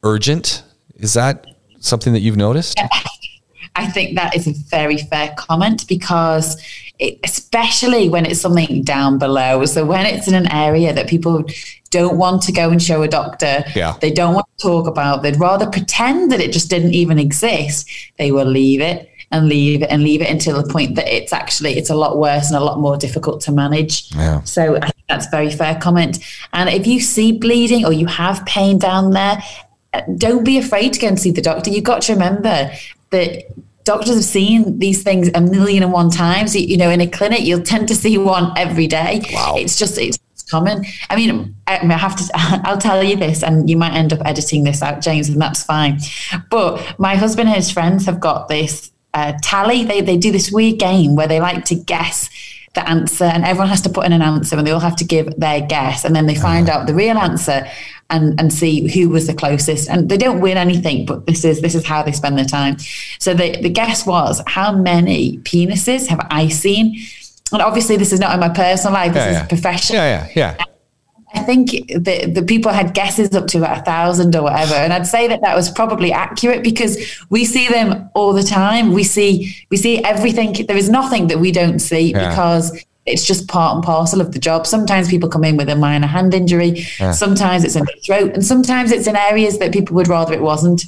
[0.05, 0.63] urgent?
[0.95, 1.45] Is that
[1.81, 2.79] something that you've noticed?
[3.75, 6.63] I think that is a very fair comment because
[6.99, 9.65] it, especially when it's something down below.
[9.65, 11.45] So when it's in an area that people
[11.91, 13.97] don't want to go and show a doctor, yeah.
[14.01, 17.89] they don't want to talk about, they'd rather pretend that it just didn't even exist.
[18.19, 21.33] They will leave it and leave it and leave it until the point that it's
[21.33, 24.15] actually it's a lot worse and a lot more difficult to manage.
[24.15, 24.43] Yeah.
[24.43, 26.19] So I think that's a very fair comment.
[26.53, 29.43] And if you see bleeding or you have pain down there,
[29.95, 31.71] uh, don't be afraid to go and see the doctor.
[31.71, 32.71] You've got to remember
[33.11, 33.45] that
[33.85, 36.55] doctors have seen these things a million and one times.
[36.55, 39.23] You know, in a clinic, you'll tend to see one every day.
[39.33, 39.57] Wow.
[39.57, 40.19] It's just, it's
[40.51, 40.85] common.
[41.11, 42.31] I mean, I have to,
[42.65, 45.63] I'll tell you this, and you might end up editing this out, James, and that's
[45.63, 45.99] fine.
[46.51, 49.85] But my husband and his friends have got this uh, tally.
[49.85, 52.29] They, they do this weird game where they like to guess
[52.75, 55.05] the answer and everyone has to put in an answer and they all have to
[55.05, 56.81] give their guess and then they find uh-huh.
[56.81, 57.69] out the real answer
[58.13, 59.89] and and see who was the closest.
[59.89, 62.77] And they don't win anything, but this is this is how they spend their time.
[63.19, 66.97] So the the guess was how many penises have I seen?
[67.53, 69.13] And obviously, this is not in my personal life.
[69.15, 69.47] This yeah, is yeah.
[69.47, 70.03] professional.
[70.03, 70.65] Yeah, yeah, yeah.
[71.35, 74.93] I think the, the people had guesses up to about a thousand or whatever, and
[74.93, 76.99] I'd say that that was probably accurate because
[77.31, 78.93] we see them all the time.
[78.93, 80.53] We see we see everything.
[80.67, 82.29] There is nothing that we don't see yeah.
[82.29, 84.67] because it's just part and parcel of the job.
[84.67, 87.13] Sometimes people come in with a minor hand injury, yeah.
[87.13, 90.43] sometimes it's in the throat, and sometimes it's in areas that people would rather it
[90.43, 90.85] wasn't.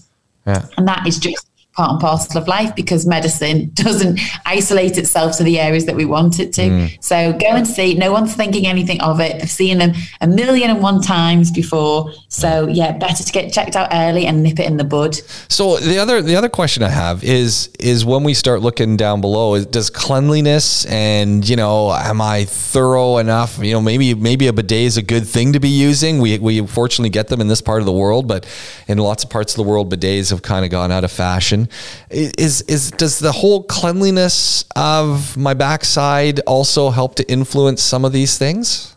[0.47, 0.67] Yeah.
[0.77, 5.43] And that is just part and parcel of life because medicine doesn't isolate itself to
[5.43, 6.63] the areas that we want it to.
[6.63, 7.03] Mm.
[7.03, 7.95] So go and see.
[7.95, 9.41] No one's thinking anything of it.
[9.41, 12.13] They've seen them a million and one times before.
[12.29, 15.17] So yeah, better to get checked out early and nip it in the bud.
[15.49, 19.21] So the other the other question I have is is when we start looking down
[19.21, 23.59] below, is, does cleanliness and you know, am I thorough enough?
[23.59, 26.21] You know, maybe maybe a bidet is a good thing to be using.
[26.21, 28.47] We we fortunately get them in this part of the world, but
[28.87, 31.64] in lots of parts of the world, bidets have kind of gone out of fashion.
[32.11, 38.13] Is is does the whole cleanliness of my backside also help to influence some of
[38.13, 38.97] these things?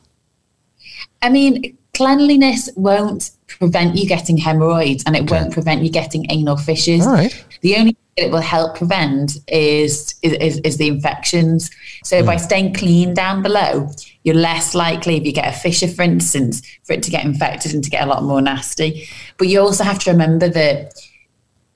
[1.22, 5.42] I mean, cleanliness won't prevent you getting hemorrhoids and it okay.
[5.42, 7.06] won't prevent you getting anal fissures.
[7.06, 7.46] All right.
[7.62, 11.72] The only thing it will help prevent is is, is the infections.
[12.04, 12.26] So mm.
[12.26, 13.90] by staying clean down below,
[14.24, 17.74] you're less likely if you get a fissure, for instance, for it to get infected
[17.74, 19.08] and to get a lot more nasty.
[19.38, 20.94] But you also have to remember that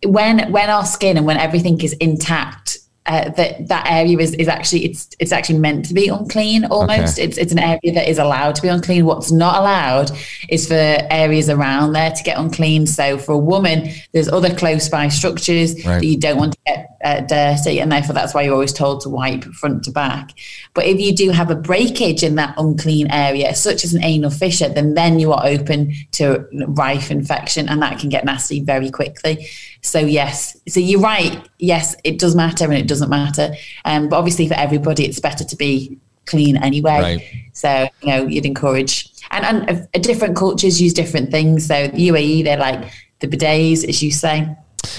[0.06, 4.48] when when our skin and when everything is intact uh, that that area is, is
[4.48, 7.18] actually it's it's actually meant to be unclean almost.
[7.18, 7.28] Okay.
[7.28, 9.06] it's it's an area that is allowed to be unclean.
[9.06, 10.12] What's not allowed
[10.50, 12.86] is for areas around there to get unclean.
[12.86, 16.00] So for a woman there's other close by structures right.
[16.00, 19.02] that you don't want to get uh, dirty and therefore that's why you're always told
[19.02, 20.32] to wipe front to back.
[20.76, 24.30] But if you do have a breakage in that unclean area such as an anal
[24.30, 28.92] fissure then then you are open to rife infection and that can get nasty very
[28.92, 29.48] quickly
[29.82, 31.48] so yes, so you're right.
[31.58, 33.54] Yes, it does matter and it doesn't matter.
[33.86, 37.02] Um, but obviously for everybody, it's better to be clean anyway.
[37.02, 37.22] Right.
[37.54, 41.68] So you know, you'd encourage and and uh, different cultures use different things.
[41.68, 44.56] So the UAE, they're like the bidets, as you say.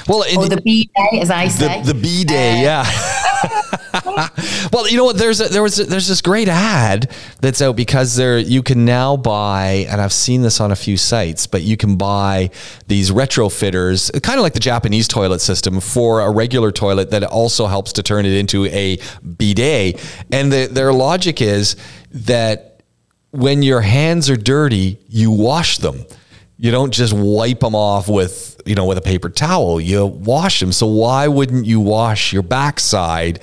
[0.08, 1.82] Well, or the B day, as I say.
[1.82, 4.28] The, the B day, uh, yeah.
[4.72, 5.16] well, you know what?
[5.16, 8.84] There's a, there was a, there's this great ad that's out because there you can
[8.84, 12.50] now buy, and I've seen this on a few sites, but you can buy
[12.86, 17.66] these retrofitters, kind of like the Japanese toilet system, for a regular toilet that also
[17.66, 18.98] helps to turn it into a
[19.36, 20.00] bidet.
[20.30, 21.76] And the, their logic is
[22.10, 22.82] that
[23.30, 26.04] when your hands are dirty, you wash them
[26.62, 30.60] you don't just wipe them off with you know with a paper towel you wash
[30.60, 33.40] them so why wouldn't you wash your backside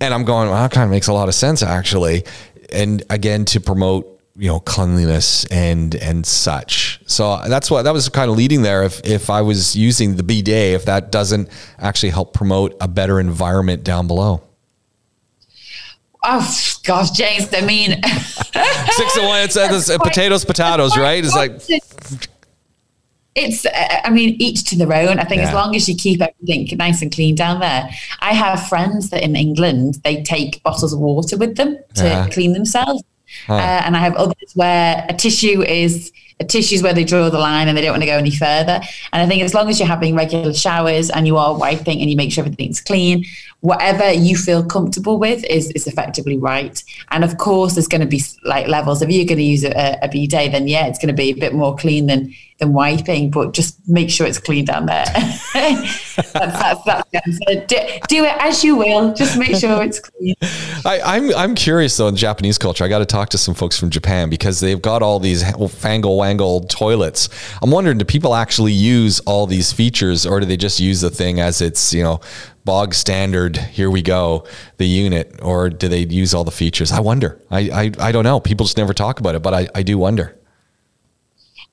[0.00, 2.24] and i'm going well, that kind of makes a lot of sense actually
[2.70, 8.08] and again to promote you know cleanliness and and such so that's what that was
[8.08, 11.48] kind of leading there if if i was using the b-day if that doesn't
[11.78, 14.40] actually help promote a better environment down below
[16.24, 17.52] Oh gosh, James!
[17.52, 19.42] I mean, six and one.
[19.42, 21.24] It's, it's potatoes, potatoes, right?
[21.24, 21.60] It's like
[23.34, 23.66] it's
[24.04, 25.48] i mean each to their own i think yeah.
[25.48, 27.88] as long as you keep everything nice and clean down there
[28.20, 32.28] i have friends that in england they take bottles of water with them to yeah.
[32.28, 33.02] clean themselves
[33.46, 33.54] huh.
[33.54, 37.30] uh, and i have others where a tissue is a tissue is where they draw
[37.30, 38.80] the line and they don't want to go any further
[39.12, 42.10] and i think as long as you're having regular showers and you are wiping and
[42.10, 43.24] you make sure everything's clean
[43.62, 46.82] whatever you feel comfortable with is, is effectively right.
[47.12, 49.02] And of course, there's going to be like levels.
[49.02, 51.34] If you're going to use a, a bidet, then yeah, it's going to be a
[51.34, 55.04] bit more clean than than wiping, but just make sure it's clean down there.
[55.54, 57.76] that's, that's, that's do,
[58.08, 59.12] do, it as you will.
[59.14, 60.34] Just make sure it's clean.
[60.84, 62.84] I, am I'm, I'm curious though in Japanese culture.
[62.84, 65.66] I got to talk to some folks from Japan because they've got all these oh,
[65.66, 67.28] fangle wangle toilets.
[67.62, 71.10] I'm wondering, do people actually use all these features, or do they just use the
[71.10, 72.20] thing as it's you know
[72.64, 76.92] bog standard here we go the unit or do they use all the features?
[76.92, 77.40] I wonder.
[77.50, 77.60] I
[77.98, 78.40] i, I don't know.
[78.40, 80.36] People just never talk about it but i, I do wonder.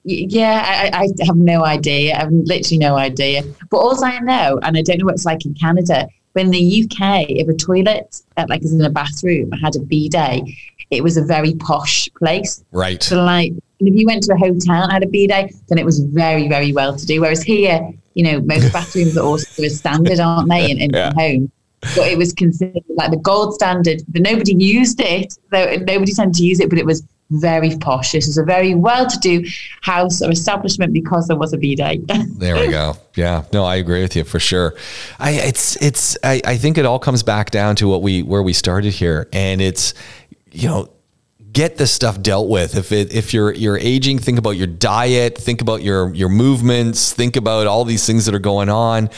[0.04, 2.16] Yeah I, I have no idea.
[2.16, 3.44] I have literally no idea.
[3.70, 6.50] But all i know and i don't know what it's like in canada but in
[6.50, 10.44] the uk if a toilet uh, like is in a bathroom had a bidet
[10.92, 12.64] it was a very posh place.
[12.72, 13.02] Right.
[13.02, 13.54] So like
[13.88, 16.74] if you went to a hotel and had a bidet then it was very very
[16.74, 20.70] well to do whereas here you know, most bathrooms are also a standard, aren't they,
[20.70, 21.14] in, in yeah.
[21.14, 21.52] home?
[21.96, 24.02] But it was considered like the gold standard.
[24.10, 25.34] But nobody used it.
[25.50, 28.12] Though nobody tended to use it, but it was very posh.
[28.12, 29.46] This was a very well-to-do
[29.82, 32.06] house or establishment because there was a bidet.
[32.38, 32.98] there we go.
[33.16, 34.76] Yeah, no, I agree with you for sure.
[35.20, 38.44] I it's it's I, I think it all comes back down to what we where
[38.44, 39.94] we started here, and it's
[40.52, 40.90] you know
[41.52, 42.76] get this stuff dealt with.
[42.78, 47.14] If it, if you're you're aging, think about your diet, think about your your movements,
[47.14, 49.10] think about all these things that are going on.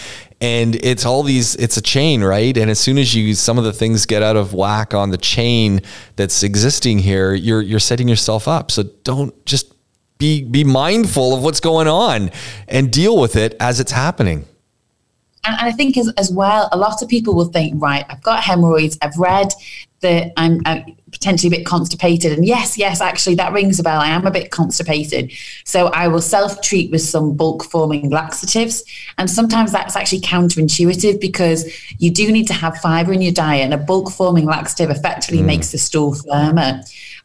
[0.41, 3.63] and it's all these it's a chain right and as soon as you some of
[3.63, 5.79] the things get out of whack on the chain
[6.15, 9.71] that's existing here you're you're setting yourself up so don't just
[10.17, 12.31] be be mindful of what's going on
[12.67, 14.43] and deal with it as it's happening
[15.43, 18.43] and, I think as, as well, a lot of people will think, right, I've got
[18.43, 18.97] hemorrhoids.
[19.01, 19.51] I've read
[20.01, 22.31] that I'm, I'm, potentially a bit constipated.
[22.31, 23.99] And yes, yes, actually, that rings a bell.
[23.99, 25.31] I am a bit constipated.
[25.65, 28.83] So I will self treat with some bulk forming laxatives.
[29.17, 33.63] And sometimes that's actually counterintuitive because you do need to have fiber in your diet,
[33.63, 35.45] and a bulk forming laxative effectively mm.
[35.45, 36.81] makes the stool firmer.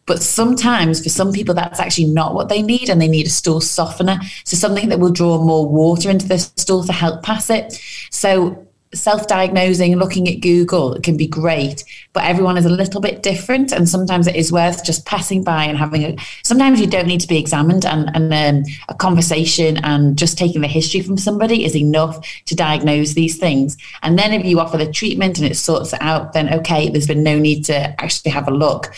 [0.06, 3.30] But sometimes for some people, that's actually not what they need, and they need a
[3.30, 4.20] stool softener.
[4.44, 7.82] So something that will draw more water into the stool to help pass it.
[8.10, 8.65] So
[8.96, 13.72] self-diagnosing looking at google it can be great but everyone is a little bit different
[13.72, 17.20] and sometimes it is worth just passing by and having a sometimes you don't need
[17.20, 21.64] to be examined and, and um, a conversation and just taking the history from somebody
[21.64, 23.76] is enough to diagnose these things.
[24.02, 27.06] And then if you offer the treatment and it sorts it out then okay there's
[27.06, 28.94] been no need to actually have a look.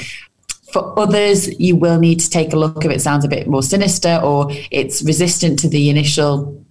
[0.72, 3.62] For others, you will need to take a look if it sounds a bit more
[3.62, 6.62] sinister or it's resistant to the initial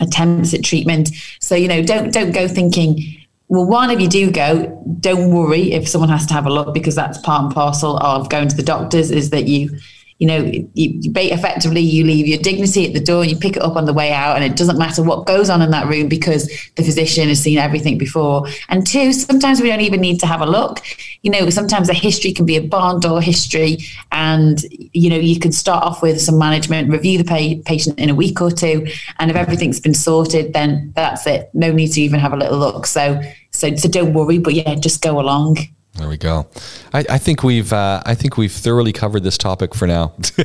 [0.00, 1.10] attempts at treatment.
[1.40, 3.16] So, you know, don't don't go thinking,
[3.48, 4.66] well, one, if you do go,
[5.00, 8.28] don't worry if someone has to have a look because that's part and parcel of
[8.28, 9.78] going to the doctors is that you
[10.18, 10.38] you know,
[10.74, 13.84] you, effectively you leave your dignity at the door, and you pick it up on
[13.84, 16.46] the way out, and it doesn't matter what goes on in that room because
[16.76, 18.46] the physician has seen everything before.
[18.68, 20.80] And two, sometimes we don't even need to have a look.
[21.22, 23.78] You know, sometimes a history can be a barn door history,
[24.12, 28.08] and you know, you can start off with some management, review the pa- patient in
[28.08, 28.86] a week or two,
[29.18, 31.50] and if everything's been sorted, then that's it.
[31.54, 32.86] No need to even have a little look.
[32.86, 35.58] So, so, so don't worry, but yeah, just go along.
[35.96, 36.46] There we go.
[36.92, 40.12] I, I think we've uh, I think we've thoroughly covered this topic for now.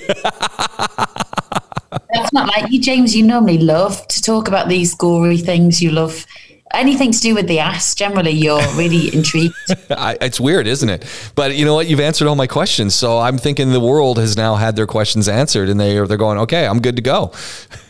[2.14, 3.16] That's not like you, James.
[3.16, 5.82] You normally love to talk about these gory things.
[5.82, 6.26] You love
[6.74, 7.96] anything to do with the ass.
[7.96, 9.56] Generally, you're really intrigued.
[9.90, 11.06] I, it's weird, isn't it?
[11.36, 11.88] But you know what?
[11.88, 15.28] You've answered all my questions, so I'm thinking the world has now had their questions
[15.28, 17.32] answered, and they they're going, okay, I'm good to go.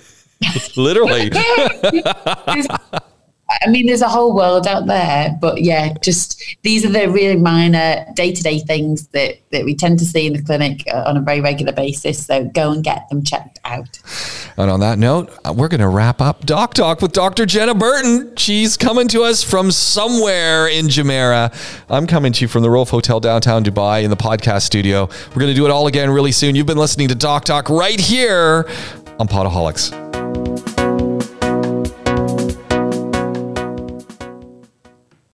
[0.78, 1.30] Literally.
[3.50, 7.36] I mean, there's a whole world out there, but yeah, just these are the really
[7.36, 11.04] minor day to day things that, that we tend to see in the clinic uh,
[11.08, 12.26] on a very regular basis.
[12.28, 14.00] So go and get them checked out.
[14.58, 17.48] And on that note, uh, we're going to wrap up Doc Talk with Dr.
[17.48, 18.36] Jenna Burton.
[18.36, 21.84] She's coming to us from somewhere in Jumeirah.
[21.90, 25.10] I'm coming to you from the Rove Hotel downtown Dubai in the podcast studio.
[25.30, 26.56] We're going to do it all again really soon.
[26.56, 28.70] You've been listening to Doc Talk right here
[29.18, 30.19] on Podaholics.